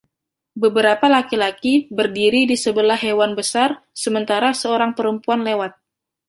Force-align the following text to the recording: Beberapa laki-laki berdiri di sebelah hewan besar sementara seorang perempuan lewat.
Beberapa 0.63 1.05
laki-laki 1.15 1.73
berdiri 1.99 2.41
di 2.51 2.57
sebelah 2.63 2.97
hewan 3.05 3.31
besar 3.39 3.69
sementara 4.03 4.49
seorang 4.61 4.91
perempuan 4.97 5.41
lewat. 5.47 5.71